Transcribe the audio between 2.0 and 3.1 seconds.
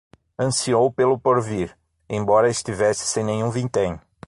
embora estivesse